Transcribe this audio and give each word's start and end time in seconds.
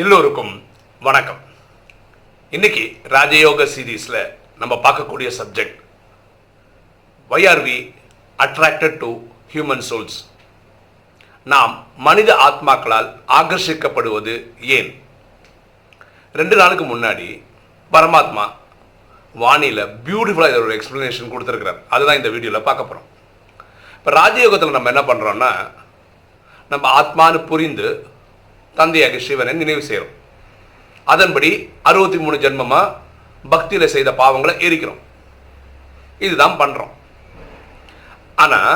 எல்லோருக்கும் 0.00 0.50
வணக்கம். 1.02 1.38
இன்னைக்கு 2.52 2.82
ராஜயோக 3.14 3.64
சீரீஸில் 3.74 4.18
நம்ம 4.58 4.74
பார்க்கக்கூடிய 4.84 5.28
subject 5.38 5.78
why 7.30 7.46
are 7.52 7.62
we 7.66 7.76
attracted 8.38 8.96
to 8.96 9.08
human 9.52 9.84
souls 9.88 10.18
நாம் 11.46 11.86
மனித 11.96 12.30
ஆத்மாக்களால் 12.46 13.08
ஆகர்ஷிக்கப்படுவது 13.38 14.34
ஏன்? 14.76 14.90
ரெண்டு 16.34 16.56
நாளுக்கு 16.56 16.84
முன்னாடி 16.84 17.28
பரமாத்மா 17.92 18.44
வாணியில் 19.34 19.84
பியூட்டிஃபுல்லாக 20.06 20.52
இதை 20.52 20.60
ஒரு 20.62 20.76
எக்ஸ்ப்ளனேஷன் 20.78 21.32
கொடுத்துருக்கிறார். 21.32 21.80
அதுதான் 21.88 22.16
இந்த 22.16 22.28
வீடியோவில் 22.28 22.66
பார்க்க 22.68 22.90
போகிறோம் 22.90 23.08
இப்போ 23.96 24.10
ராஜயோகத்தில் 24.20 24.76
நம்ம 24.76 24.92
என்ன 24.94 25.04
பண்ணுறோன்னா 25.10 25.50
நம்ம 26.70 27.02
ஆத்மானு 27.02 27.40
புரிந்து 27.46 27.88
தந்தையாக 28.80 29.18
சிவனை 29.26 29.52
நினைவு 29.62 29.82
செய்கிறோம். 29.88 30.14
அதன்படி 31.12 31.50
அறுபத்தி 31.88 32.18
மூணு 32.24 32.36
ஜென்மமாக 32.44 32.94
பக்தியில் 33.52 33.92
செய்த 33.94 34.10
பாவங்களை 34.20 34.54
எரிக்கிறோம். 34.66 35.00
இதுதான் 36.26 36.58
பண்ணுறோம் 36.60 36.94
ஆனால் 38.44 38.74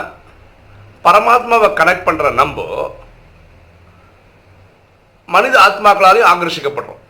பரமாத்மாவை 1.05 1.69
கனெக்ட் 1.81 2.07
பண்ணுற 2.09 2.27
நம்ம 2.41 2.59
மனித 5.29 5.55
ஆத்மாக்களாலையும் 5.67 6.31
ஆகர்ஷிக்கப்படுறோம் 6.33 7.01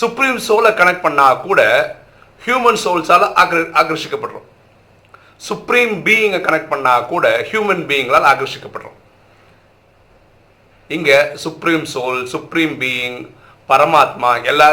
சுப்ரீம் 0.00 0.40
சோலை 0.46 0.70
கனெக்ட் 0.80 1.04
பண்ணால் 1.06 1.40
கூட 1.46 1.60
ஹியூமன் 2.42 2.80
சோல்ஸால் 2.84 3.26
ஆக்ர 3.42 3.58
ஆகர்ஷிக்கப்படுறோம் 3.80 4.46
சுப்ரீம் 5.46 5.94
பீயிங்கை 6.06 6.40
கனெக்ட் 6.46 6.72
பண்ணால் 6.72 7.06
கூட 7.12 7.26
ஹியூமன் 7.50 7.82
பீயிங்களால் 7.88 8.28
ஆகர்ஷிக்கப்படுறோம் 8.32 8.98
இங்கே 10.94 11.16
சுப்ரீம் 11.44 11.84
சோல் 11.94 12.20
சுப்ரீம் 12.34 12.74
பீயிங் 12.82 13.18
பரமாத்மா 13.70 14.30
எல்லா 14.50 14.68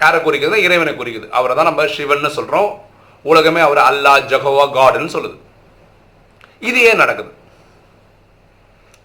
யாரை 0.00 0.18
குறிக்குதுன்னா 0.20 0.64
இறைவனை 0.66 0.92
குறிக்குது. 1.00 1.26
அவரை 1.38 1.54
தான் 1.56 1.68
நம்ம 1.70 1.84
சிவன்னு 1.96 2.30
சொல்கிறோம் 2.38 2.70
உலகமே 3.24 3.60
அவர் 3.66 3.80
அல்லாஹ் 3.90 4.26
ஜகோவா 4.30 4.64
காடுன்னு 4.76 5.14
சொல்லுது. 5.16 5.36
இது 6.68 6.78
ஏன் 6.88 7.02
நடக்குது? 7.02 7.30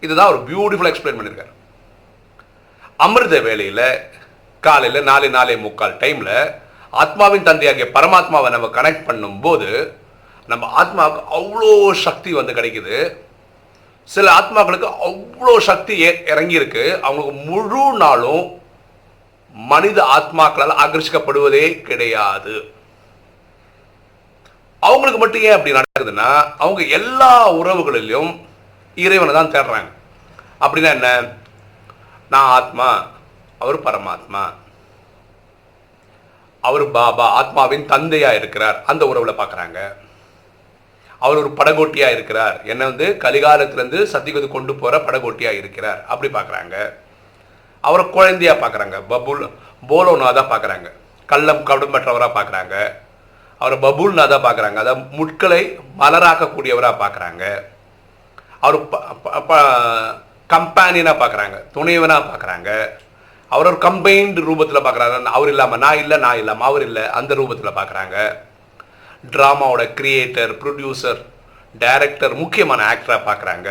இதுதான் 0.05 0.31
ஒரு 0.33 0.39
பியூட்டிஃபுல் 0.47 0.89
எக்ஸ்பிளைன் 0.91 1.17
பண்ணியிருக்காரு 1.17 1.53
அமிர்த 3.05 3.35
வேலையில் 3.47 3.85
காலையில் 4.63 5.07
நாலு 5.09 5.27
நாலே 5.35 5.55
முக்கால் 5.65 5.99
டைமில் 6.01 6.35
ஆத்மாவின் 7.01 7.47
தந்தையாகிய 7.47 7.85
பரமாத்மாவை 7.95 8.49
நம்ம 8.55 8.67
கனெக்ட் 8.77 9.07
பண்ணும்போது 9.07 9.69
நம்ம 10.51 10.65
ஆத்மாவுக்கு 10.81 11.21
அவ்வளோ 11.37 11.71
சக்தி 12.05 12.31
வந்து 12.39 12.57
கிடைக்குது. 12.57 12.97
சில 14.09 14.31
ஆத்மாக்களுக்கு 14.31 14.93
அவ்வளோ 15.05 15.57
சக்தி 15.57 16.01
ஏ- 16.01 16.23
அவங்களுக்கு 17.01 17.31
முழு 17.31 17.97
நாளும் 17.97 18.59
மனித 19.53 20.03
ஆத்மாக்களால் 20.03 20.77
ஆகர்ஷிக்கப்படுவதே 20.77 21.81
கிடையாது. 21.81 22.73
அவங்களுக்கு 24.79 25.19
மட்டும் 25.19 25.41
ஏன் 25.41 25.51
அப்படி 25.51 25.75
நடக்குதுன்னா 25.75 26.53
அவங்க 26.57 26.83
எல்லா 26.83 27.53
உறவுகளிலும் 27.53 28.39
இறைவனை 28.95 29.33
தான் 29.33 29.51
தேடுறாங்க. 29.51 29.89
அப்படின்னா 30.61 30.89
என்ன? 30.89 31.27
நான் 32.29 32.49
ஆத்மா 32.49 33.07
அவர் 33.59 33.83
பரமாத்மா. 33.83 34.53
அவர் 36.61 36.91
பாபா 36.91 37.29
ஆத்மாவின் 37.29 37.87
தந்தையா 37.87 38.33
இருக்கிறார். 38.33 38.83
அந்த 38.85 39.05
உறவுல 39.05 39.33
பார்க்குறாங்க 39.33 39.95
அவர் 41.21 41.41
ஒரு 41.43 41.51
படகோட்டியாக 41.59 42.15
இருக்கிறார். 42.15 42.57
என்னை 42.71 42.83
வந்து 42.91 43.05
கலிகாலத்திலேருந்து 43.25 43.99
சத்தியகுதி 44.13 44.47
கொண்டு 44.55 44.73
போகிற 44.81 44.97
படகோட்டியாக 45.07 45.59
இருக்கிறார். 45.61 45.99
அப்படி 46.11 46.29
பார்க்குறாங்க 46.37 46.75
அவரை 47.83 48.05
குழந்தையாக 48.15 48.61
பார்க்குறாங்க 48.63 48.97
பபுல் 49.13 49.43
தான் 50.39 50.51
பார்க்குறாங்க 50.53 50.87
கள்ளம் 51.29 51.65
கடும் 51.69 51.93
பெற்றவராக 51.95 52.31
பார்க்குறாங்க 52.37 52.75
அவரை 53.61 53.77
பபூல்னாக 53.85 54.27
தான் 54.31 54.45
பார்க்குறாங்க 54.45 54.79
அதாவது 54.81 55.03
முட்களை 55.17 55.61
மலராக்கக்கூடியவராக 56.01 56.95
பார்க்குறாங்க 57.03 57.43
அவர் 58.61 58.77
கம்பேனியனா 60.49 61.13
பார்க்குறாங்க 61.21 61.57
துணைவனாக 61.75 62.27
பார்க்குறாங்க 62.29 62.69
அவர் 63.51 63.69
ஒரு 63.71 63.79
கம்பைன்டு 63.87 64.41
ரூபத்தில் 64.49 64.85
பார்க்குறாங்க 64.85 65.31
அவர் 65.37 65.51
இல்லாமல் 65.53 65.81
நான் 65.85 66.01
இல்லை 66.03 66.17
நான் 66.25 66.39
இல்லாமல் 66.41 66.67
அவர் 66.69 66.85
இல்லை 66.87 67.03
அந்த 67.19 67.35
ரூபத்தில் 67.35 67.77
பார்க்குறாங்க 67.79 68.17
ட்ராமாவோட 69.23 69.83
கிரியேட்டர் 69.93 70.51
ப்ரொடியூசர் 70.61 71.21
டைரக்டர் 71.75 72.33
முக்கியமான 72.35 72.81
ஆக்டராக 72.87 73.21
பார்க்குறாங்க 73.21 73.69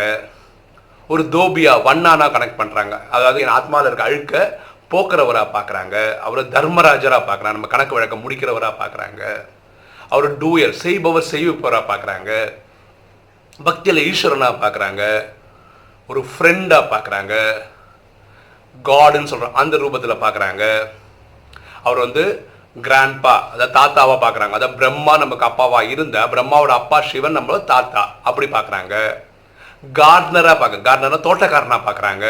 ஒரு 1.11 1.23
தோபியா 1.33 1.73
வண்ணானா 1.85 2.27
கனெக்ட் 2.31 2.61
பண்ணுறாங்க 2.61 2.95
அதாவது 3.11 3.43
என் 3.43 3.57
ஆத்மாவில் 3.57 3.89
இருக்க 3.89 4.05
அழுக்க 4.05 4.35
போக்குறவராக 4.91 5.55
பார்க்குறாங்க 5.55 5.97
அவரை 6.21 6.43
தர்மராஜராக 6.51 7.23
பார்க்குறாங்க 7.23 7.57
நம்ம 7.57 7.71
கணக்கு 7.71 7.97
வழக்கம் 7.97 8.25
முடிக்கிறவராக 8.25 8.75
பார்க்குறாங்க 8.75 9.23
அவர் 10.11 10.27
டூயர் 10.39 10.75
செய்பவர் 10.77 11.31
செய்விப்பவராக 11.31 11.89
பார்க்குறாங்க 11.89 12.33
பக்தியில் 13.61 14.07
ஈஸ்வரனாக 14.07 14.61
பார்க்குறாங்க 14.61 15.03
ஒரு 16.09 16.21
ஃப்ரெண்டாக 16.31 16.91
பார்க்குறாங்க 16.93 17.35
காடுன்னு 18.85 19.31
சொல்கிறோம் 19.31 19.57
அந்த 19.57 19.75
ரூபத்தில் 19.77 20.23
பார்க்குறாங்க 20.23 20.65
அவர் 21.83 21.99
வந்து 21.99 22.25
கிராண்ட்பா 22.77 23.35
அதாவது 23.53 23.73
தாத்தாவாக 23.73 24.19
பார்க்குறாங்க 24.21 24.53
அதாவது 24.53 24.79
பிரம்மா 24.79 25.13
நமக்கு 25.17 25.47
அப்பாவாக 25.47 25.91
இருந்த 25.93 26.27
பிரம்மாவோட 26.27 26.73
அப்பா 26.73 26.99
சிவன் 27.03 27.37
நம்மள 27.37 27.59
தாத்தா. 27.65 28.03
அப்படி 28.23 28.47
பார்க்குறாங்க 28.49 28.95
கார்டனராக 29.95 30.57
பார்க்க 30.57 30.87
கார்டனராக 30.87 31.25
தோட்டக்காரனாக 31.27 31.87
பார்க்குறாங்க 31.87 32.27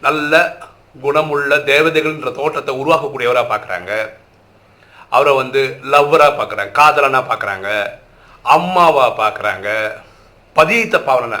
நல்ல 0.00 0.34
குணமுள்ள 0.96 1.56
தேவதைகள்ன்ற 1.66 2.30
தோட்டத்தை 2.32 2.72
உருவாக்கக்கூடியவராக 2.74 3.48
பார்க்குறாங்க 3.48 3.92
அவரை 5.12 5.32
வந்து 5.34 5.60
லவ்வராக 5.92 6.32
பார்க்குறாங்க 6.34 6.72
காதலனா 6.72 7.20
பார்க்குறாங்க 7.24 7.68
அம்மாவாக 8.44 9.10
பார்க்குறாங்க 9.20 9.68
பதியத்தை 10.56 10.98
பாவனை 11.02 11.38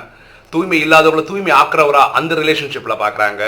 தூய்மை 0.52 0.78
இல்லாதவங்களை 0.80 1.24
தூய்மை 1.26 1.52
ஆக்குறவரா 1.56 2.02
அந்த 2.18 2.34
ரிலேஷன்ஷிப்பில் 2.34 3.02
பார்க்குறாங்க 3.02 3.42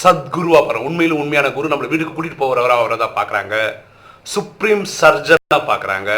சத்குருவா 0.00 0.60
பாருங்க 0.66 0.88
உண்மையிலும் 0.88 1.20
உண்மையான 1.22 1.48
குரு 1.56 1.70
நம்மளை 1.72 1.88
வீட்டுக்கு 1.92 2.14
கூட்டிகிட்டு 2.16 2.42
போகிறவரா 2.42 2.76
அவரை 2.80 2.96
தான் 3.02 3.16
பார்க்குறாங்க. 3.18 3.56
சுப்ரீம் 4.34 4.84
சர்ஜனாக 5.00 5.58
பார்க்குறாங்க. 5.70 6.10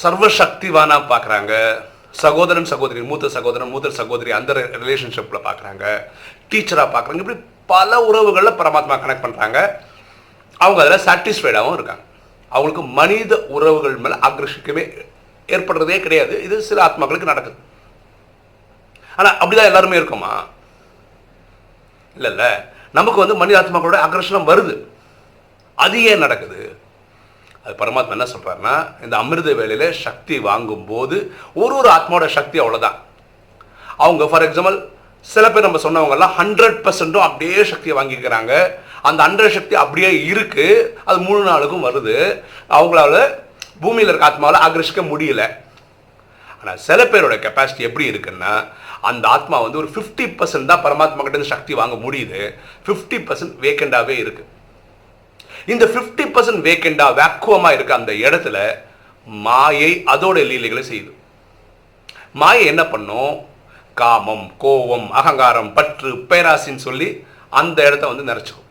சர்வசக்திவானா 0.00 0.96
பார்க்குறாங்க. 1.12 1.52
சகோதரன் 2.22 2.70
சகோதரி 2.72 3.02
மூத்த 3.10 3.28
சகோதரன் 3.36 3.72
மூத்த 3.74 3.90
சகோதரி 4.00 4.30
அந்த 4.38 4.52
ரிலேஷன்ஷிப்பில் 4.82 5.46
பார்க்குறாங்க. 5.48 5.84
டீச்சராக 6.50 6.88
பார்க்குறாங்க. 6.94 7.22
இப்படி 7.24 7.38
பல 7.72 8.00
உறவுகளில் 8.08 8.58
பரமாத்மா 8.60 8.96
கனெக்ட் 9.02 9.24
பண்ணுறாங்க 9.26 9.58
அவங்க 10.62 10.80
அதில் 10.84 11.04
சாட்டிஸ்ஃபைடாகவும் 11.06 11.76
இருக்காங்க. 11.78 12.04
அவங்களுக்கு 12.52 12.82
மனித 13.00 13.34
உறவுகள் 13.56 14.02
மேலே 14.06 14.16
ஆக்ரஷிக்கவே 14.28 14.84
ஏற்படுறதே 15.54 15.96
கிடையாது. 16.06 16.34
இது 16.46 16.56
சில 16.70 16.80
ஆத்மாக்களுக்கு 16.88 17.32
நடக்குது. 17.32 17.56
ஆனால் 19.18 19.36
அப்படிதான் 19.40 19.70
எல்லாருமே 19.70 19.96
இருக்குமா? 20.00 20.32
இல்லைல்ல. 22.18 22.46
நமக்கு 22.92 23.18
வந்து 23.18 23.34
மனித 23.34 23.60
ஆத்மாக்களோட 23.60 23.98
ஆக்ரஷனம் 24.06 24.48
வருது. 24.50 24.74
அது 25.74 26.04
ஏன் 26.04 26.18
நடக்குது? 26.18 26.76
அது 27.64 27.74
பரமாத்மா 27.78 28.08
என்ன 28.08 28.26
சொல்றாருன்னா 28.34 29.02
இந்த 29.04 29.16
அமிர்த 29.16 29.52
வேலையில் 29.52 29.92
சக்தி 29.92 30.38
வாங்கும் 30.38 30.86
போது 30.86 31.16
ஒரு 31.54 31.74
ஒரு 31.76 31.88
ஆத்மாவோட 31.88 32.26
சக்தி 32.26 32.60
அவ்வளோதான் 32.60 32.98
அவங்க 33.96 34.26
ஃபார் 34.26 34.42
எக்ஸாம்பிள் 34.42 34.78
சில 35.20 35.50
பேர் 35.50 35.66
நம்ம 35.68 35.80
சொன்னவங்கெல்லாம் 35.82 36.34
ஹண்ட்ரட் 36.38 36.78
பர்சன்ட்டும் 36.86 37.26
அப்படியே 37.26 37.64
சக்தியை 37.64 37.94
வாங்கிக்கிறாங்க. 37.98 38.52
அந்த 39.02 39.20
ஹண்ட்ரட் 39.28 39.56
சக்தி 39.56 39.74
அப்படியே 39.74 40.32
இருக்குது 40.32 40.88
அது 41.04 41.18
மூணு 41.18 41.50
நாளுக்கும் 41.50 41.84
வருது. 41.84 42.42
அவங்களால 42.68 43.34
பூமியில் 43.80 44.08
இருக்க 44.08 44.28
ஆத்மாவில் 44.28 44.64
ஆக்ரஷிக்க 44.66 45.02
முடியல. 45.12 45.44
ஆனால் 46.62 46.80
சில 46.86 47.00
பேரோட 47.12 47.36
கெப்பாசிட்டி 47.44 47.82
எப்படி 47.86 48.04
இருக்குன்னா 48.10 48.52
அந்த 49.10 49.24
ஆத்மா 49.36 49.56
வந்து 49.64 49.80
ஒரு 49.82 49.88
ஃபிஃப்டி 49.94 50.26
பர்சன்ட் 50.40 50.70
தான் 50.70 50.82
பரமாத்மா 50.84 51.22
கிட்ட 51.26 51.52
சக்தி 51.54 51.72
வாங்க 51.80 51.96
முடியுது. 52.04 52.40
ஃபிஃப்டி 52.86 53.18
பர்சன்ட் 53.28 53.54
வேக்கண்டாகவே 53.64 54.16
இருக்கு. 54.24 54.42
இந்த 55.72 55.84
ஃபிஃப்டி 55.92 56.24
பர்சன்ட் 56.34 56.62
வேக்கண்டாக 56.68 57.16
வேக்குவமாக 57.20 57.76
இருக்க 57.76 57.92
அந்த 58.00 58.12
இடத்துல 58.26 58.58
மாயை 59.48 59.90
அதோட 60.12 60.38
லீலைகளை 60.50 60.82
செய்யுது. 60.90 61.12
மாயை 62.42 62.62
என்ன 62.72 62.82
பண்ணும்? 62.92 63.32
காமம் 64.00 64.46
கோபம் 64.64 65.08
அகங்காரம் 65.20 65.72
பற்று 65.78 66.10
பேராசின்னு 66.30 66.84
சொல்லி 66.88 67.08
அந்த 67.60 67.78
இடத்த 67.88 68.04
வந்து 68.12 68.28
நிறைச்சிக்கும் 68.28 68.68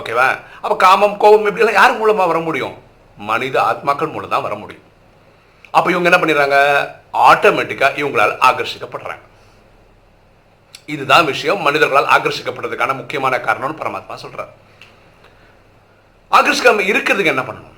ஓகேவா 0.00 0.28
அப்போ 0.62 0.76
காமம் 0.84 1.16
கோபம் 1.22 1.48
எப்படிலாம் 1.50 1.80
யார் 1.80 1.98
மூலமாக 2.00 2.30
வர 2.32 2.40
முடியும்? 2.48 2.76
மனித 3.30 3.56
ஆத்மாக்கள் 3.70 4.14
மூலம் 4.14 4.34
தான் 4.34 4.46
வர 4.46 4.54
முடியும். 4.62 4.84
அப்போ 5.76 5.88
இவங்க 5.92 6.08
என்ன 6.10 6.18
பண்ணிடுறாங்க? 6.20 6.58
ஆட்டோமேட்டிக்காக 7.30 7.98
இவங்களால் 8.02 8.34
ஆகர்ஷிக்கப்படுறாங்க. 8.48 9.24
இதுதான் 10.94 11.26
விஷயம். 11.32 11.60
மனிதர்களால் 11.66 12.10
ஆகர்ஷிக்கப்படுறதுக்கான 12.16 12.94
முக்கியமான 13.00 13.36
காரணம்னு 13.46 13.80
பரமாத்மா 13.80 14.14
சொல்கிறார் 14.24 14.52
ஆகர்ஷிக்காம 16.38 16.84
இருக்கிறதுக்கு 16.92 17.32
என்ன 17.34 17.42
பண்ணணும்? 17.48 17.74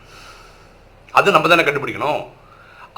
அது 1.18 1.34
நம்ம 1.34 1.48
தானே 1.48 1.64
கண்டுபிடிக்கணும். 1.66 2.20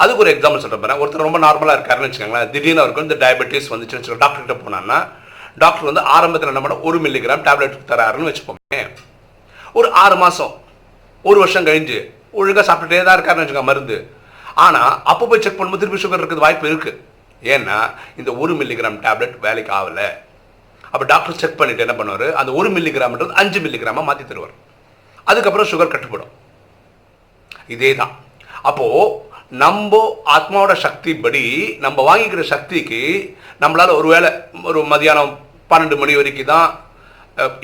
அதுக்கு 0.03 0.23
ஒரு 0.25 0.31
எக்ஸாம்பிள் 0.35 0.63
சொல்கிறேன் 0.63 0.83
பாருங்க. 0.83 1.03
ஒருத்தர் 1.05 1.27
ரொம்ப 1.27 1.39
நார்மலாக 1.47 1.77
இருக்காருன்னு 1.77 2.09
வச்சுக்கோங்களேன். 2.09 2.51
திடீர்னு 2.55 2.83
அவருக்கு 2.83 3.03
வந்து 3.05 3.19
டயபெட்டிஸ் 3.25 3.73
வந்துச்சுன்னு 3.73 4.01
வச்சுக்கோங்க 4.01 4.25
டாக்டர் 4.25 4.45
கிட்ட 4.45 4.57
போனான்னா 4.65 4.99
டாக்டர் 5.63 5.89
வந்து 5.91 6.03
ஆரம்பத்தில் 6.17 6.51
என்ன 6.53 6.63
பண்ண 6.65 6.77
ஒரு 6.89 6.99
மில்லிகிராம் 7.05 7.45
டேப்லெட் 7.49 7.77
தராருன்னு 7.91 8.31
வச்சுப்போமே 8.31 8.81
ஒரு 9.79 9.89
ஆறு 10.03 10.17
மாதம் 10.23 10.55
ஒரு 11.29 11.39
வருஷம் 11.43 11.67
கழிஞ்சு 11.67 11.99
ஒழுங்காக 12.41 12.65
சாப்பிட்டுட்டே 12.69 13.03
தான் 13.09 13.17
இருக்காருன்னு 13.17 13.45
வச்சுக்கோங்க 13.45 13.71
மருந்து. 13.71 13.97
ஆனால் 14.67 14.93
அப்போ 15.13 15.25
போய் 15.31 15.43
செக் 15.45 15.59
பண்ணும்போது 15.59 15.83
திருப்பி 15.83 16.03
சுகர் 16.05 16.21
இருக்கிறது 16.21 16.47
வாய்ப்பு 16.47 16.71
இருக்குது 16.73 17.01
ஏன்னா 17.43 17.79
இந்த 18.21 18.31
ஒரு 18.43 18.53
மில்லிகிராம் 18.61 18.99
டேப்லெட் 19.07 19.37
வேலைக்கு 19.47 19.73
ஆகலை. 19.79 20.09
அப்போ 20.93 21.05
டாக்டர் 21.13 21.41
செக் 21.43 21.59
பண்ணிட்டு 21.61 21.85
என்ன 21.85 21.95
பண்ணுவார்? 21.99 22.27
அந்த 22.41 22.51
ஒரு 22.61 22.69
மில்லிகிராம்ன்றது 22.77 23.39
அஞ்சு 23.43 23.59
மில்லிகிராமாக 23.65 24.07
மாற்றி 24.09 24.25
தருவார். 24.25 24.55
அதுக்கப்புறம் 25.31 25.71
சுகர் 25.73 25.93
கட்டுப்படும். 25.95 26.33
இதே 27.75 27.91
தான் 28.01 28.13
அப்போது 28.69 29.31
நம்ம 29.63 29.99
ஆத்மாவோட 30.35 30.75
சக்தி 30.85 31.13
படி 31.25 31.45
நம்ம 31.85 31.99
வாங்கிக்கிற 32.09 32.43
சக்திக்கு 32.53 33.01
நம்மளால் 33.63 33.99
ஒரு 33.99 34.09
வேளை 34.13 34.31
ஒரு 34.71 34.81
மதியானம் 34.93 35.33
பன்னெண்டு 35.71 35.97
மணி 36.03 36.15
வரைக்கும் 36.19 36.51
தான் 36.53 36.69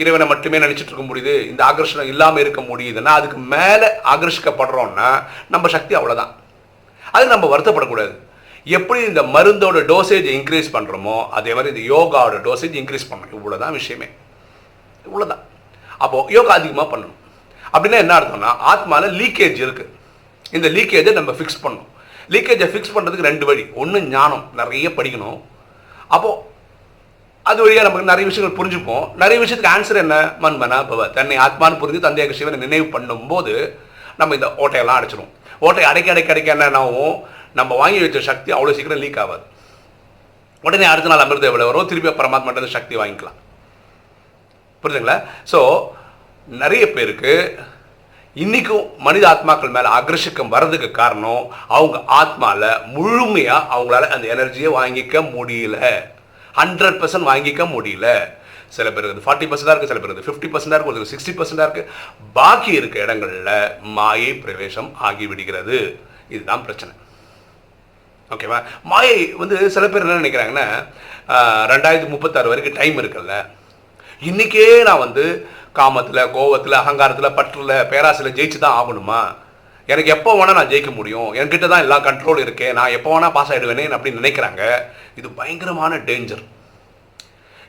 இறைவனை 0.01 0.27
மட்டுமே 0.33 0.59
நினச்சிட்டு 0.65 0.93
இருக்க 0.93 1.07
முடியுது. 1.09 1.35
இந்த 1.51 1.61
ஆகர்ஷணம் 1.71 2.11
இல்லாமல் 2.13 2.43
இருக்க 2.45 2.61
முடியுதுன்னா 2.69 3.15
அதுக்கு 3.21 3.39
மேலே 3.55 3.89
ஆகர்ஷிக்கப்படுறோன்னா 4.13 5.09
நம்ம 5.55 5.69
சக்தி 5.77 5.95
அவ்வளோதான் 5.99 6.33
அதுக்கு 7.13 7.35
நம்ம 7.35 7.49
வருத்தப்படக்கூடாது. 7.53 8.15
எப்படி 8.77 9.01
இந்த 9.11 9.23
மருந்தோட 9.35 9.79
டோசேஜ் 9.91 10.27
இன்க்ரீஸ் 10.39 10.69
பண்ணுறோமோ 10.77 11.17
அதே 11.39 11.53
மாதிரி 11.57 11.73
இந்த 11.75 11.85
யோகாவோட 11.93 12.39
டோசேஜ் 12.47 12.75
இன்க்ரீஸ் 12.81 13.07
பண்ணணும். 13.11 13.35
இவ்வளோதான் 13.39 13.77
விஷயமே. 13.79 14.09
இவ்வளோ 15.09 15.27
தான் 15.33 15.45
அப்போது 16.05 16.35
யோகா 16.37 16.53
அதிகமாக 16.59 16.89
பண்ணணும். 16.93 17.17
அப்படின்னா 17.75 17.99
என்ன 18.05 18.15
அர்த்தம்னா 18.19 18.51
ஆத்மாவில் 18.73 19.17
லீக்கேஜ் 19.21 19.59
இருக்குது 19.67 19.95
இந்த 20.57 20.69
லீக்கேஜை 20.77 21.13
நம்ம 21.21 21.33
ஃபிக்ஸ் 21.39 21.63
பண்ணணும். 21.65 21.89
லீக்கேஜை 22.35 22.69
ஃபிக்ஸ் 22.73 22.95
பண்ணுறதுக்கு 22.97 23.29
ரெண்டு 23.31 23.45
வழி. 23.49 23.65
ஒன்று 23.83 23.99
ஞானம். 24.15 24.45
நிறைய 24.61 24.89
படிக்கணும். 24.99 25.39
அப்போது 26.15 26.37
அது 27.51 27.61
வழியாக 27.65 27.87
நமக்கு 27.87 28.11
நிறைய 28.11 28.25
விஷயங்கள் 28.29 28.59
புரிஞ்சுப்போம். 28.59 29.05
நிறைய 29.23 29.39
விஷயத்துக்கு 29.43 29.75
ஆன்சர் 29.75 30.03
என்ன? 30.05 30.17
மண்மனா 30.45 30.79
பவ 30.91 31.07
தன்னை 31.19 31.37
ஆத்மான்னு 31.45 31.81
புரிஞ்சு 31.83 32.01
தந்தையாக 32.07 32.35
சிவனை 32.39 32.59
நினைவு 32.65 32.87
பண்ணும்போது 32.95 33.55
நம்ம 34.21 34.35
இந்த 34.39 34.49
ஓட்டையெல்லாம் 34.63 34.99
அடைச்சிடும் 34.99 35.33
ஓட்டை 35.59 35.85
அடைக்க 35.85 36.11
அடைக்க 36.11 36.33
அடைக்க 36.33 36.55
என்னாகும்? 36.55 37.17
நம்ம 37.59 37.77
வாங்கி 37.77 38.01
வச்ச 38.01 38.21
சக்தி 38.31 38.53
அவ்வளோ 38.53 38.75
சீக்கிரம் 38.77 39.03
லீக் 39.05 39.19
ஆகாது. 39.19 39.45
உடனே 40.67 40.87
அடுத்த 40.93 41.09
நாள் 41.09 41.25
அமிர்த 41.25 41.47
எவ்வளோ 41.47 41.67
வரும் 41.67 41.91
திருப்பி 41.91 42.09
பரமாத்மாட்ட 42.09 42.69
சக்தி 42.77 42.95
வாங்கிக்கலாம். 42.97 43.39
புரியுதுங்களா? 44.83 45.17
ஸோ 45.53 45.61
நிறைய 46.49 46.85
பேருக்கு 46.91 47.33
இன்றைக்கும் 48.43 48.85
மனித 49.07 49.25
ஆத்மாக்கள் 49.29 49.75
மேலே 49.77 49.89
அக்ரஷிக்கம் 49.89 50.53
வர்றதுக்கு 50.55 50.91
காரணம் 50.91 51.43
அவங்க 51.77 51.99
ஆத்மாவில் 52.21 52.87
முழுமையாக 52.97 53.77
அவங்களால 53.77 54.09
அந்த 54.15 54.27
எனர்ஜியை 54.35 54.71
வாங்கிக்க 54.79 55.23
முடியல. 55.37 55.79
ஹண்ட்ரட் 56.61 57.01
பர்சன்ட் 57.01 57.31
வாங்கிக்க 57.31 57.65
முடியல. 57.75 58.07
சில 58.77 58.89
பேர் 58.95 59.11
வந்து 59.11 59.25
ஃபார்ட்டி 59.27 59.47
பர்சன்டாக 59.51 59.75
இருக்குது 59.75 59.93
சில 59.93 60.01
பேர் 60.03 60.15
வந்து 60.15 60.27
ஃபிஃப்டி 60.29 60.49
பர்சன்டாக 60.55 60.79
இருக்குது 60.79 61.03
ஒரு 61.05 61.11
சிக்ஸ்டி 61.13 61.35
பர்சன்டாக 61.39 61.67
இருக்குது 61.69 61.91
பாக்கி 62.39 62.73
இருக்க 62.81 62.97
இடங்களில் 63.07 63.53
மாயை 63.99 64.33
பிரவேசம் 64.45 64.91
ஆகிவிடுகிறது 65.09 65.79
இதுதான் 66.35 66.65
பிரச்சனை. 66.67 66.93
ஓகேவா 68.35 68.59
மாயை 68.93 69.19
வந்து 69.43 69.57
சில 69.75 69.85
பேர் 69.93 70.05
என்ன 70.07 70.21
நினைக்கிறாங்கன்னா 70.23 70.67
ரெண்டாயிரத்தி 71.73 72.09
முப்பத்தாறு 72.15 72.51
வரைக்கும் 72.53 72.79
டைம் 72.81 72.99
இருக்குல்ல. 73.03 73.35
இன்றைக்கே 74.31 74.67
நான் 74.89 75.05
வந்து 75.07 75.25
காமத்தில் 75.79 76.31
கோவத்தில் 76.37 76.81
அகங்காரத்தில் 76.83 77.37
பற்றில் 77.39 77.75
பேராசையில் 77.91 78.37
ஜெயிச்சு 78.39 78.59
தான் 78.65 78.79
ஆகணுமா? 78.81 79.21
எனக்கு 79.93 80.11
எப்போ 80.15 80.31
வேணால் 80.39 80.59
நான் 80.59 80.71
ஜெயிக்க 80.73 80.91
முடியும். 80.99 81.29
என்கிட்ட 81.41 81.67
தான் 81.73 81.85
எல்லாம் 81.85 82.07
கண்ட்ரோல் 82.07 82.43
இருக்கேன் 82.45 82.75
நான் 82.79 82.95
எப்போ 82.97 83.11
வேணால் 83.15 83.35
பாஸ் 83.37 83.53
ஆகிடுவேனே 83.53 83.85
அப்படின்னு 83.97 84.21
நினைக்கிறாங்க. 84.23 84.63
இது 85.19 85.29
பயங்கரமான 85.41 86.01
டேஞ்சர் 86.09 86.43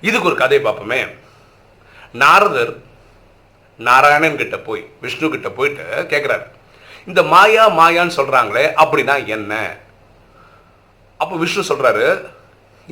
இதுக்கு 0.08 0.30
ஒரு 0.32 0.38
கதையை 0.42 0.62
பார்ப்போமே. 0.66 1.02
நாரதர் 2.22 2.74
நாராயணன் 3.88 4.40
கிட்ட 4.40 4.58
போய் 4.68 4.82
விஷ்ணு 5.04 5.28
கிட்ட 5.34 5.50
போயிட்டு 5.58 5.84
கேட்குறாரு 6.14 6.46
இந்த 7.10 7.22
மாயா 7.34 7.66
மாயான்னு 7.80 8.18
சொல்கிறாங்களே 8.20 8.66
அப்படின்னா 8.84 9.16
என்ன? 9.36 9.54
அப்போ 11.22 11.36
விஷ்ணு 11.44 11.70
சொல்கிறாரு 11.70 12.06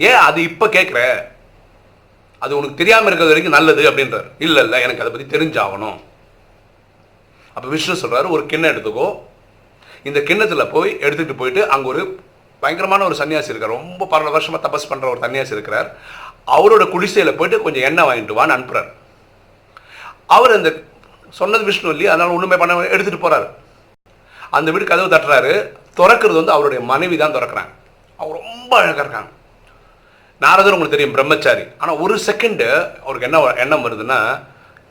ஏன் 0.08 0.22
அது 0.28 0.40
இப்போ 0.50 0.66
கேட்குற 0.78 1.02
அது 2.44 2.58
உனக்கு 2.58 2.80
தெரியாமல் 2.82 3.10
இருக்கிறது 3.10 3.34
வரைக்கும் 3.34 3.58
நல்லது 3.58 3.84
அப்படின்றார். 3.90 4.28
இல்லை 4.46 4.62
இல்லை 4.66 4.80
எனக்கு 4.86 5.04
அதை 5.04 5.12
பற்றி 5.14 5.28
தெரிஞ்சாகணும். 5.36 5.98
அப்போ 7.56 7.68
விஷ்ணு 7.74 8.02
சொல்கிறாரு 8.04 8.28
ஒரு 8.36 8.44
கிண்ணம் 8.52 8.72
எடுத்துக்கோ. 8.74 9.08
இந்த 10.08 10.20
கிண்ணத்தில் 10.28 10.72
போய் 10.76 10.92
எடுத்துகிட்டு 11.06 11.40
போயிட்டு 11.40 11.62
அங்கே 11.76 11.90
ஒரு 11.94 12.02
பயங்கரமான 12.62 13.06
ஒரு 13.08 13.16
சன்னியாசி 13.22 13.52
இருக்கார். 13.52 13.78
ரொம்ப 13.80 14.06
பல 14.14 14.30
வருஷமாக 14.36 14.62
தபஸ் 14.66 14.90
பண்ணுற 14.92 15.08
ஒரு 15.14 15.24
சன்னியாசி 15.24 15.56
இருக்கிறார். 15.58 15.90
அவரோட 16.56 16.84
குடிசையில் 16.94 17.38
போயிட்டு 17.40 17.64
கொஞ்சம் 17.66 17.86
எண்ணெய் 17.90 18.08
வாங்கிட்டு 18.10 18.38
வான்னு 18.40 18.56
அனுப்புகிறார் 18.56 18.92
அவர் 20.36 20.58
அந்த 20.58 20.70
சொன்னது 21.40 21.64
விஷ்ணு 21.68 21.94
இல்லையா? 21.94 22.12
அதனால் 22.14 22.36
ஒன்றுமே 22.36 22.58
பண்ண 22.60 22.76
எடுத்துகிட்டு 22.96 23.24
போகிறாரு 23.24 23.48
அந்த 24.58 24.68
வீடு 24.74 24.86
கதவு 24.92 25.14
தட்டுறாரு. 25.14 25.54
திறக்கிறது 25.98 26.40
வந்து 26.40 26.56
அவருடைய 26.56 26.80
மனைவி 26.92 27.16
தான் 27.22 27.36
திறக்கிறாங்க. 27.38 27.72
அவர் 28.22 28.38
ரொம்ப 28.42 28.72
அழகாக 28.80 29.04
இருக்காங்க. 29.04 29.32
நாரதர் 30.44 30.76
உங்களுக்கு 30.76 30.96
தெரியும் 30.96 31.16
பிரம்மச்சாரி. 31.16 31.64
ஆனால் 31.82 32.00
ஒரு 32.04 32.16
செகண்டு 32.28 32.68
அவருக்கு 33.04 33.28
என்ன 33.30 33.40
எண்ணம் 33.64 33.86
வருதுன்னா 33.86 34.20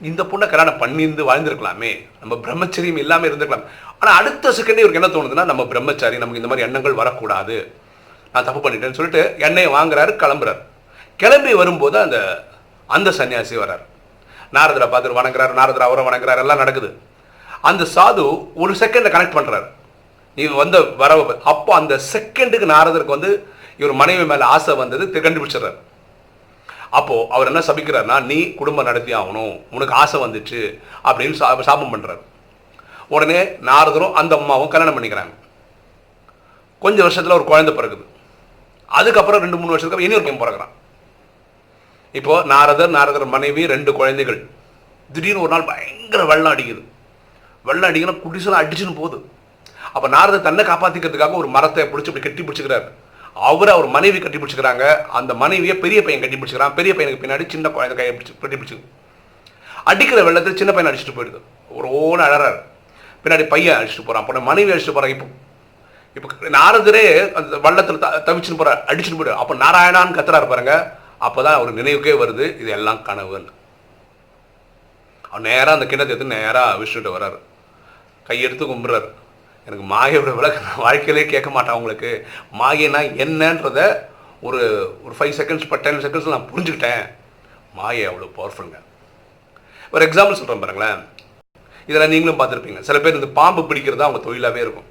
இந்த 0.08 0.22
பொண்ணை 0.30 0.46
கல்யாணம் 0.52 0.80
பண்ணியிருந்து 0.80 1.28
வாழ்ந்திருக்கலாமே. 1.28 1.92
நம்ம 2.22 2.34
பிரம்மச்சரியம் 2.46 3.02
இல்லாமல் 3.02 3.28
இருந்திருக்கலாம். 3.28 3.66
ஆனால் 4.00 4.16
அடுத்த 4.20 4.50
செகண்டே 4.58 4.82
இவருக்கு 4.84 5.00
என்ன 5.02 5.12
தோணுதுன்னா 5.16 5.44
நம்ம 5.50 5.64
பிரம்மச்சாரி 5.72 6.16
நமக்கு 6.22 6.40
இந்த 6.42 6.50
மாதிரி 6.52 6.66
எண்ணங்கள் 6.68 7.00
வரக்கூடாது. 7.02 7.58
நான் 8.32 8.48
தப்பு 8.48 8.62
பண்ணிட்டேன்னு 8.64 8.98
சொல்லிட்டு 8.98 9.22
எண்ணெயை 9.48 9.70
வாங்குறாரு 9.76 10.14
கிளம்புறாரு. 10.24 10.62
கிளம்பி 11.20 11.52
வரும்போது 11.60 11.96
அந்த 12.04 12.18
அந்த 12.96 13.08
சன்னியாசி 13.18 13.54
வர்றார் 13.60 13.84
நாரதரை 14.56 14.86
பார்த்துட்டு 14.90 15.18
வணங்குறாரு 15.20 15.52
நாரதர் 15.58 15.86
அவரை 15.86 16.02
வணங்குறாரு 16.08 16.42
எல்லாம் 16.44 16.62
நடக்குது. 16.62 16.90
அந்த 17.68 17.82
சாது 17.94 18.24
ஒரு 18.62 18.72
செகண்டை 18.80 19.10
கனெக்ட் 19.14 19.36
பண்ணுறாரு 19.38 19.66
நீ 20.36 20.44
வந்த 20.62 20.78
வரவு 21.02 21.34
அப்போ 21.52 21.70
அந்த 21.80 21.94
செகண்டுக்கு 22.12 22.66
நாரதருக்கு 22.74 23.16
வந்து 23.16 23.30
இவர் 23.80 24.00
மனைவி 24.02 24.24
மேலே 24.32 24.44
ஆசை 24.54 24.74
வந்தது 24.82 25.04
கண்டுபிடிச்சிடுறாரு. 25.26 25.78
அப்போது 26.98 27.26
அவர் 27.34 27.48
என்ன 27.50 27.60
சபிக்கிறாருன்னா 27.68 28.16
நீ 28.30 28.38
குடும்பம் 28.60 28.88
நடத்தி 28.90 29.12
ஆகணும் 29.20 29.54
உனக்கு 29.76 29.94
ஆசை 30.02 30.16
வந்துச்சு 30.24 30.60
அப்படின்னு 31.08 31.38
சா 31.40 31.48
சாபம் 31.68 31.92
பண்ணுறாரு 31.94 32.22
உடனே 33.14 33.40
நாரதரும் 33.68 34.16
அந்த 34.20 34.32
அம்மாவும் 34.40 34.72
கல்யாணம் 34.72 34.96
பண்ணிக்கிறாங்க. 34.96 35.34
கொஞ்சம் 36.84 37.06
வருஷத்துல 37.06 37.36
ஒரு 37.38 37.46
குழந்தை 37.50 37.72
பிறகுது 37.78 38.04
அதுக்கப்புறம் 38.98 39.42
ரெண்டு 39.44 39.58
மூணு 39.60 39.72
வருஷத்துக்கு 39.74 39.96
அப்புறம் 39.96 40.08
இனி 40.08 40.18
ஒரு 40.18 40.26
பையன் 40.26 40.42
பிறகுறான் 40.44 40.72
இப்போ 42.18 42.34
நாரதர் 42.52 42.92
நாரதர் 42.96 43.32
மனைவி 43.36 43.62
ரெண்டு 43.72 43.90
குழந்தைகள். 43.98 44.38
திடீர்னு 45.14 45.42
ஒரு 45.44 45.52
நாள் 45.54 45.66
பயங்கர 45.70 46.22
வெள்ளம் 46.30 46.52
அடிக்குது. 46.52 46.82
வெள்ளம் 47.68 47.88
அடிக்கணும் 47.88 48.20
குடிசெல்லாம் 48.24 48.62
அடிச்சுன்னு 48.62 49.00
போகுது. 49.00 49.18
அப்போ 49.94 50.06
நாரதர் 50.14 50.46
தன்னை 50.46 50.62
காப்பாற்றிக்கிறதுக்காக 50.70 51.36
ஒரு 51.42 51.48
மரத்தை 51.56 51.84
பிடிச்சி 51.92 52.10
இப்படி 52.10 52.24
கட்டி 52.26 52.44
பிடிச்சிக்கிறாரு. 52.46 52.86
அவர் 53.48 53.72
அவர் 53.74 53.88
மனைவி 53.96 54.18
கட்டி 54.24 54.38
பிடிச்சிக்கிறாங்க. 54.42 54.84
அந்த 55.18 55.32
மனைவியை 55.42 55.74
பெரிய 55.84 55.98
பையன் 56.06 56.22
கட்டி 56.24 56.38
பிடிச்சிக்கிறான். 56.40 56.76
பெரிய 56.78 56.92
பையனுக்கு 56.96 57.22
பின்னாடி 57.24 57.46
சின்ன 57.54 57.68
குழந்தை 57.76 57.96
கையை 57.98 58.12
பிடிச்சி 58.16 58.34
கட்டி 58.44 58.56
பிடிச்சி. 58.60 58.76
அடிக்கிற 59.90 60.20
வெள்ளத்தில் 60.28 60.60
சின்ன 60.60 60.70
பையன் 60.74 60.90
அடிச்சுட்டு 60.90 61.16
போயிடுது. 61.18 61.40
ஒரு 61.78 61.88
ஓன 62.02 62.20
அழறாரு 62.28 62.60
பின்னாடி 63.24 63.44
பையன் 63.54 63.78
அடிச்சுட்டு 63.78 64.06
போகிறான் 64.06 64.24
அப்போ 64.24 64.44
மனைவி 64.50 64.72
அடிச்சுட்டு 64.74 64.96
போகிறான் 64.98 65.14
இப்போ 65.14 65.26
இப்போ 66.18 66.50
நாரதரே 66.58 67.02
அந்த 67.38 67.56
வள்ளத்தில் 67.64 67.98
த 68.04 68.08
தவிச்சுன்னு 68.28 68.60
போகிறார் 68.60 68.80
அடிச்சுட்டு 68.90 69.18
போயிடுறார் 69.18 69.42
அப்போ 69.42 69.54
நாராயணான்னு 69.64 70.16
கத்துறாரு 70.18 70.46
பாருங்க. 70.52 70.74
அப்போ 71.26 71.40
தான் 71.46 71.58
அவர் 71.58 71.78
நினைவுக்கே 71.80 72.14
வருது 72.22 72.46
இது 72.62 72.70
எல்லாம் 72.78 73.00
கனவுன்னு 73.08 73.52
அவர் 75.30 75.44
நேராக 75.48 75.76
அந்த 75.76 75.86
கிண்ணத்தை 75.90 76.12
எடுத்து 76.14 76.34
நேராக 76.36 76.78
விஷ்ணுகிட்ட 76.82 77.10
வர்றாரு. 77.16 77.38
கையெடுத்து 78.28 78.64
கும்பிட்றாரு. 78.70 79.08
எனக்கு 79.66 79.84
மாயோட 79.92 80.32
விளக்க 80.38 80.66
நான் 80.66 80.82
வாழ்க்கையிலே 80.84 81.24
கேட்க 81.32 81.48
மாட்டேன் 81.54 81.74
அவங்களுக்கு. 81.74 82.10
மாயனா 82.60 83.00
என்னன்றத 83.24 83.78
ஒரு 84.46 84.60
ஒரு 85.04 85.14
five 85.18 85.34
seconds 85.38 85.68
but 85.70 85.84
ten 85.86 86.02
seconds 86.04 86.34
நான் 86.34 86.50
புரிஞ்சுக்கிட்டேன். 86.52 87.04
மாயை 87.78 88.04
அவ்வளோ 88.10 88.28
பவர்ஃபுல்ங்க 88.38 88.78
ஒரு 89.94 90.02
எக்ஸாம்பிள் 90.06 90.38
சொல்கிறேன் 90.40 90.62
பாருங்களேன். 90.64 91.00
இதெல்லாம் 91.88 92.12
நீங்களும் 92.14 92.38
பார்த்துருப்பீங்க. 92.38 92.80
சில 92.88 92.98
பேர் 93.02 93.18
இந்த 93.18 93.30
பாம்பு 93.38 93.62
பிடிக்கிறது 93.68 94.06
அவங்க 94.06 94.20
தொழிலாகவே 94.26 94.60
இருக்கும். 94.64 94.88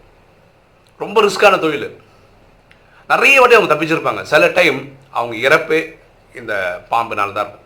ரொம்ப 1.04 1.18
ரிஸ்க்கான 1.28 1.60
தொழில். 1.64 1.90
நிறைய 3.12 3.40
வாட்டி 3.40 3.58
அவங்க 3.58 3.72
தப்பிச்சிருப்பாங்க. 3.72 4.22
சில 4.34 4.48
டைம் 4.60 4.80
அவங்க 5.20 5.36
இறப்பே 5.48 5.80
இந்த 6.42 6.54
பாம்புனால 6.92 7.36
தான் 7.38 7.46
இருக்கும் 7.46 7.64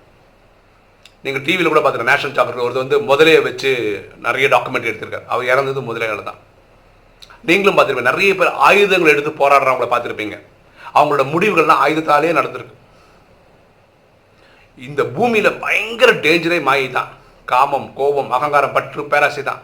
நீங்கள் 1.25 1.43
டிவியில் 1.45 1.71
கூட 1.71 1.79
பார்த்துருக்க 1.81 2.11
நேஷனல் 2.11 2.35
ஜாகிரபி 2.37 2.65
ஒருத்தர் 2.65 2.85
வந்து 2.85 2.99
முதலையை 3.09 3.39
வச்சு 3.47 3.71
நிறைய 4.25 4.45
டாக்குமெண்ட் 4.55 4.89
எடுத்திருக்காரு. 4.89 5.25
அவர் 5.33 5.49
இறந்தது 5.53 5.81
முதலையால் 5.87 6.27
தான். 6.29 6.39
நீங்களும் 7.47 7.75
பார்த்துருப்பீங்க 7.77 8.11
நிறைய 8.11 8.31
பேர் 8.39 8.57
ஆயுதங்கள் 8.67 9.13
எடுத்து 9.13 9.31
போராடுறவங்கள 9.41 9.87
பார்த்துருப்பீங்க. 9.93 10.37
அவங்களோட 10.97 11.23
முடிவுகள்லாம் 11.33 11.81
ஆயுதத்தாலே 11.85 12.31
நடந்திருக்கு. 12.39 12.75
இந்த 14.87 15.01
பூமியில் 15.15 15.57
பயங்கர 15.63 16.09
டேஞ்சரே 16.25 16.59
மாயை 16.67 16.87
தான் 16.97 17.09
காமம் 17.51 17.87
கோபம் 17.99 18.31
அகங்காரம் 18.37 18.75
பற்று 18.75 19.03
பேராசை 19.13 19.43
தான். 19.49 19.61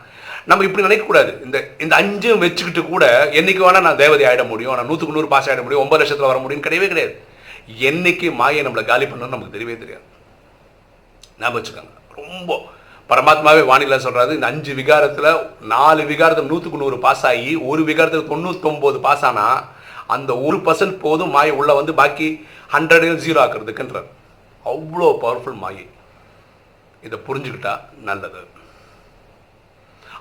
நம்ம 0.49 0.63
இப்படி 0.67 0.85
நினைக்கக்கூடாது 0.87 1.31
இந்த 1.45 1.57
இந்த 1.83 1.93
அஞ்சும் 1.99 2.41
வச்சுக்கிட்டு 2.43 2.81
கூட 2.91 3.05
என்னைக்கு 3.39 3.61
வேணால் 3.65 3.87
நான் 3.87 4.01
தேவதை 4.03 4.25
ஆகிட 4.29 4.43
முடியும் 4.51 4.75
நான் 4.77 4.89
நூற்றுக்கு 4.89 5.15
நூறு 5.17 5.31
பாஸ் 5.33 5.49
ஆகிட 5.49 5.63
முடியும் 5.65 5.83
ஒன்பது 5.83 6.01
லட்சத்தில் 6.01 6.31
வர 6.31 6.39
முடியும் 6.43 6.65
கிடையவே 6.67 6.89
கிடையாது. 6.91 7.15
என்னைக்கு 7.89 8.27
மாயை 8.39 8.61
நம்மளை 8.65 8.83
காலி 8.85 9.05
பண்ணணும்னு 9.05 9.35
நமக்கு 9.35 9.55
தெரியவே 9.57 9.75
தெரியாது. 9.83 10.05
ஞாபகம் 11.39 11.57
வச்சுக்கோங்க. 11.57 11.93
ரொம்ப 12.21 12.59
பரமாத்மாவே 13.09 13.63
வானிலை 13.69 13.97
சொல்கிறாரு 14.03 14.35
இந்த 14.35 14.47
அஞ்சு 14.51 14.71
விகாரத்தில் 14.81 15.31
நாலு 15.73 16.03
விகாரத்தில் 16.11 16.51
நூற்றுக்கு 16.51 16.81
நூறு 16.83 16.97
பாஸ் 17.05 17.25
ஆகி 17.31 17.51
ஒரு 17.71 17.81
விகாரத்தில் 17.89 18.29
தொண்ணூற்றொம்போது 18.31 18.99
பாஸ் 19.07 19.25
ஆனால் 19.29 19.59
அந்த 20.15 20.31
ஒரு 20.47 20.57
பர்சன்ட் 20.65 20.97
போதும் 21.03 21.33
மாயை 21.35 21.53
உள்ளே 21.59 21.73
வந்து 21.79 21.93
பாக்கி 21.99 22.29
ஹண்ட்ரடையும் 22.73 23.21
ஜீரோ 23.25 23.39
ஆக்குறதுக்குன்றார். 23.43 24.09
அவ்வளோ 24.71 25.09
பவர்ஃபுல் 25.23 25.61
மாயை. 25.63 25.85
இதை 27.05 27.17
புரிஞ்சுக்கிட்டா 27.27 27.73
நல்லது. 28.09 28.41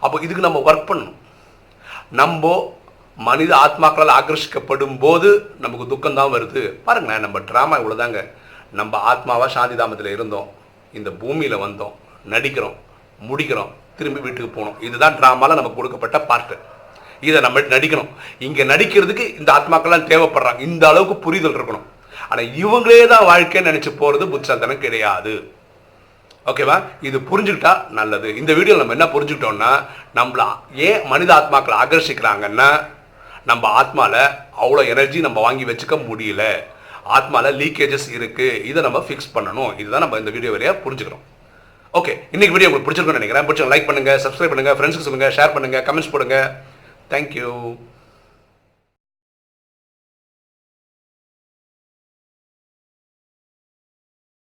அப்போ 0.04 0.16
இதுக்கு 0.24 0.46
நம்ம 0.46 0.62
ஒர்க் 0.70 0.88
பண்ணணும். 0.90 1.18
நம்ம 2.20 2.52
மனித 3.16 3.56
ஆத்மாக்களால் 3.56 4.16
ஆகர்ஷிக்கப்படும் 4.20 4.98
போது 4.98 5.50
நமக்கு 5.60 5.86
துக்கம் 5.86 6.14
தான் 6.14 6.32
வருது. 6.32 6.72
பாருங்களேன் 6.84 7.20
நம்ம 7.20 7.38
ட்ராமா 7.38 7.80
இவ்வளோதாங்க 7.80 8.30
நம்ம 8.72 9.14
ஆத்மாவாக 9.14 9.48
சாந்தி 9.48 9.82
தாமத்தில் 9.82 10.12
இருந்தோம். 10.12 10.48
இந்த 10.92 11.10
பூமியில் 11.10 11.56
வந்தோம். 11.56 11.92
நடிக்கிறோம். 12.24 12.74
முடிக்கிறோம். 13.28 13.72
திரும்பி 13.96 14.20
வீட்டுக்கு 14.20 14.60
போனோம். 14.60 14.82
இதுதான் 14.82 15.14
ட்ராமாவில் 15.14 15.54
நமக்கு 15.54 15.74
கொடுக்கப்பட்ட 15.74 16.18
பார்ட்டு 16.18 16.58
இதை 17.20 17.40
நம்ம 17.40 17.60
நடிக்கணும். 17.60 18.08
இங்கே 18.38 18.64
நடிக்கிறதுக்கு 18.64 19.38
இந்த 19.38 19.52
ஆத்மாக்கள்லாம் 19.52 20.08
தேவைப்படுறாங்க. 20.12 20.60
இந்த 20.60 20.88
அளவுக்கு 20.88 21.16
புரிதல் 21.16 21.54
இருக்கணும். 21.54 21.82
ஆனால் 22.28 22.54
இவங்களே 22.56 23.06
தான் 23.06 23.26
வாழ்க்கைன்னு 23.26 23.70
நினச்சி 23.70 23.96
போகிறது 23.96 24.28
புத்தந்தனம் 24.28 24.78
கிடையாது. 24.78 25.52
ஓகேவா? 26.46 26.82
இது 27.00 27.18
புரிஞ்சுக்கிட்டா 27.18 27.90
நல்லது. 27.90 28.36
இந்த 28.36 28.52
வீடியோ 28.52 28.76
நம்ம 28.76 28.92
என்ன 28.92 29.04
புரிஞ்சுக்கிட்டோம்னா 29.04 29.84
நம்மள 30.14 30.44
ஏன் 30.72 31.06
மனித 31.06 31.34
ஆத்மாக்களை 31.34 31.76
ஆகர்ஷிக்கிறாங்கன்னா 31.84 32.86
நம்ம 33.50 33.64
ஆத்மாவில் 33.80 34.20
அவ்வளோ 34.62 34.82
எனர்ஜி 34.92 35.20
நம்ம 35.26 35.38
வாங்கி 35.46 35.64
வச்சுக்க 35.70 35.96
முடியல. 36.08 36.42
ஆத்மாவில் 37.16 37.58
லீக்கேஜஸ் 37.62 38.08
இருக்குது 38.18 38.60
இதை 38.70 38.82
நம்ம 38.86 38.98
ஃபிக்ஸ் 39.06 39.32
பண்ணணும். 39.36 39.72
இதுதான் 39.80 40.04
நம்ம 40.04 40.18
இந்த 40.22 40.32
வீடியோ 40.36 40.52
வழியாக 40.54 40.76
புரிஞ்சுக்கிறோம். 40.84 41.24
ஓகே 41.98 42.12
இன்னைக்கு 42.34 42.54
வீடியோ 42.54 42.68
உங்களுக்கு 42.68 42.86
பிடிச்சிருக்கும்னு 42.86 43.20
நினைக்கிறேன். 43.20 43.46
பிடிச்சிருக்கோம் 43.48 43.74
லைக் 43.74 43.88
பண்ணுங்கள் 43.88 44.22
சப்ஸ்கிரைப் 44.26 44.52
பண்ணுங்க 44.52 44.74
ஃப்ரெண்ட்ஸ்க்கு 44.78 45.08
சொல்லுங்க 45.08 45.28
ஷேர் 45.38 45.54
பண்ணுங்கள் 45.56 45.84
கமெண்ட்ஸ் 45.88 46.12
போடுங்க. 46.14 46.38
தேங்க்யூ 47.12 47.50